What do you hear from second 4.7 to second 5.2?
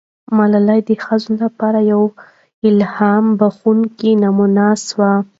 سوه.